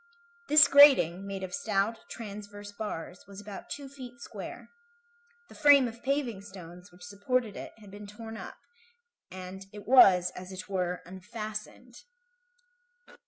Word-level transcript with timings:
This 0.47 0.67
grating, 0.67 1.27
made 1.27 1.43
of 1.43 1.53
stout, 1.53 1.99
transverse 2.09 2.71
bars, 2.71 3.27
was 3.27 3.39
about 3.39 3.69
two 3.69 3.87
feet 3.87 4.19
square. 4.19 4.71
The 5.47 5.53
frame 5.53 5.87
of 5.87 6.01
paving 6.01 6.41
stones 6.41 6.91
which 6.91 7.03
supported 7.05 7.55
it 7.55 7.73
had 7.77 7.91
been 7.91 8.07
torn 8.07 8.35
up, 8.35 8.55
and 9.31 9.67
it 9.71 9.85
was, 9.87 10.31
as 10.31 10.51
it 10.51 10.67
were, 10.67 11.03
unfastened. 11.05 11.97